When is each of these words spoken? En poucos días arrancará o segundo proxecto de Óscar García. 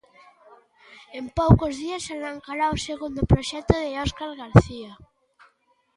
En 1.19 1.25
poucos 1.39 1.73
días 1.83 2.05
arrancará 2.15 2.65
o 2.75 2.81
segundo 2.87 3.21
proxecto 3.31 3.75
de 3.83 3.91
Óscar 4.05 4.31
García. 4.41 4.93